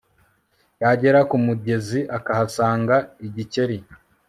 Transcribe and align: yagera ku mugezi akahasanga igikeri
yagera 0.81 1.19
ku 1.29 1.35
mugezi 1.45 1.99
akahasanga 2.17 2.95
igikeri 3.27 3.77